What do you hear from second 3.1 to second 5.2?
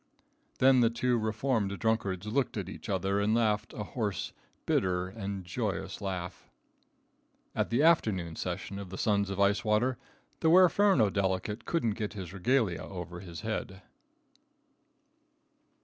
and laughed a hoarse, bitter